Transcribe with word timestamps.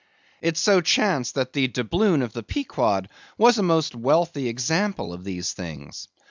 It 0.41 0.57
so 0.57 0.81
chanced 0.81 1.35
that 1.35 1.53
the 1.53 1.67
doubloon 1.67 2.23
of 2.23 2.33
the 2.33 2.41
Pequod 2.41 3.07
was 3.37 3.59
a 3.59 3.61
most 3.61 3.93
wealthy 3.93 4.47
example 4.49 5.13
of 5.13 5.23
these 5.23 5.53
things. 5.53 6.07